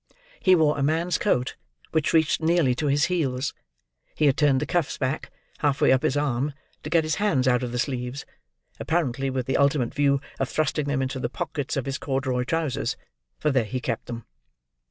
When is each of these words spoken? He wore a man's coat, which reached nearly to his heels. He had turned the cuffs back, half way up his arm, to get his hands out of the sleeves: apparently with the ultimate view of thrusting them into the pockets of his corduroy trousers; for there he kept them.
He 0.39 0.55
wore 0.55 0.79
a 0.79 0.81
man's 0.81 1.19
coat, 1.19 1.55
which 1.91 2.11
reached 2.11 2.41
nearly 2.41 2.73
to 2.73 2.87
his 2.87 3.05
heels. 3.05 3.53
He 4.15 4.25
had 4.25 4.35
turned 4.35 4.59
the 4.59 4.65
cuffs 4.65 4.97
back, 4.97 5.29
half 5.59 5.79
way 5.79 5.91
up 5.91 6.01
his 6.01 6.17
arm, 6.17 6.53
to 6.81 6.89
get 6.89 7.03
his 7.03 7.17
hands 7.21 7.47
out 7.47 7.61
of 7.61 7.71
the 7.71 7.77
sleeves: 7.77 8.25
apparently 8.79 9.29
with 9.29 9.45
the 9.45 9.57
ultimate 9.57 9.93
view 9.93 10.19
of 10.39 10.49
thrusting 10.49 10.85
them 10.85 11.03
into 11.03 11.19
the 11.19 11.29
pockets 11.29 11.77
of 11.77 11.85
his 11.85 11.99
corduroy 11.99 12.45
trousers; 12.45 12.97
for 13.37 13.51
there 13.51 13.63
he 13.63 13.79
kept 13.79 14.07
them. 14.07 14.25